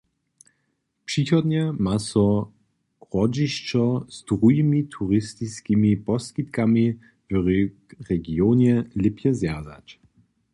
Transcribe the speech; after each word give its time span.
Přichodnje 1.09 1.63
ma 1.87 1.95
so 2.09 2.23
hrodźišćo 3.07 3.83
z 4.15 4.17
druhimi 4.31 4.79
turistiskimi 4.95 5.91
poskitkami 6.07 6.85
w 7.45 7.45
regionje 8.11 8.75
lěpje 9.03 9.29
zwjazać. 9.39 9.87